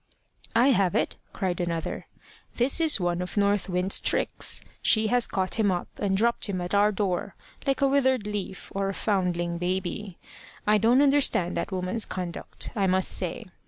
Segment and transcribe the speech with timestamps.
[0.55, 2.07] "I have it," cried another.
[2.55, 4.63] "This is one of North Wind's tricks.
[4.81, 7.35] She has caught him up and dropped him at our door,
[7.67, 10.17] like a withered leaf or a foundling baby.
[10.65, 13.45] I don't understand that woman's conduct, I must say.